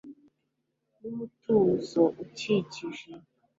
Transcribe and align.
numutuzo 0.99 2.01
ukikije 2.23 3.09